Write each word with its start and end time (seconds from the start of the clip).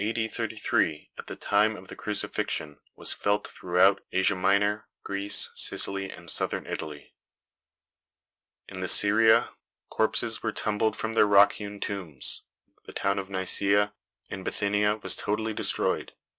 D. 0.03 0.27
33, 0.27 1.11
at 1.19 1.27
the 1.27 1.35
time 1.35 1.75
of 1.75 1.87
the 1.87 1.95
crucifixion, 1.95 2.79
was 2.95 3.13
felt 3.13 3.47
throughout 3.47 4.01
Asia 4.11 4.33
Minor, 4.33 4.87
Greece, 5.03 5.51
Sicily 5.53 6.09
and 6.09 6.27
Southern 6.27 6.65
Italy. 6.65 7.13
In 8.67 8.79
the 8.79 8.87
Syria 8.87 9.51
corpses 9.91 10.41
were 10.41 10.51
tumbled 10.53 10.95
from 10.95 11.13
their 11.13 11.27
rock 11.27 11.53
hewn 11.53 11.79
tombs. 11.79 12.41
The 12.87 12.93
town 12.93 13.19
of 13.19 13.29
Nicaea, 13.29 13.93
in 14.27 14.43
Bithynia, 14.43 14.95
was 15.03 15.15
totally 15.15 15.53
destroyed. 15.53 16.13